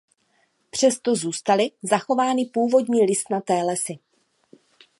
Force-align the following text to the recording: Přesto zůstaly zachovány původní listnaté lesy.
Přesto 0.69 1.15
zůstaly 1.15 1.71
zachovány 1.83 2.45
původní 2.45 3.03
listnaté 3.05 3.53
lesy. 3.63 3.99